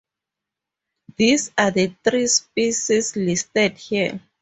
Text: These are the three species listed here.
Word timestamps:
These 1.15 1.51
are 1.59 1.69
the 1.69 1.93
three 2.03 2.25
species 2.25 3.15
listed 3.15 3.77
here. 3.77 4.19